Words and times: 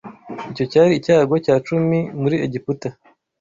Icyo 0.51 0.65
cyari 0.71 0.91
icyago 0.99 1.33
cya 1.45 1.55
cumi 1.67 1.99
muri 2.21 2.35
egiputa 2.45 2.89